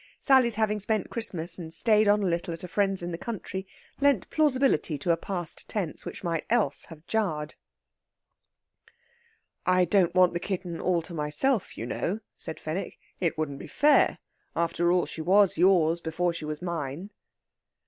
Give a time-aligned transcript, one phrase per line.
[0.19, 3.67] Sally's having spent Christmas and stayed on a little at a friend's in the country
[3.99, 7.53] lent plausibility to a past tense which might else have jarred.
[9.63, 12.97] "I don't want the kitten all to myself, you know," said Fenwick.
[13.19, 14.17] "It wouldn't be fair.
[14.55, 17.11] After all, she was yours before she was mine."